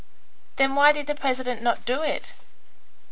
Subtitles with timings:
[0.55, 2.33] "Then why did the president not do it?"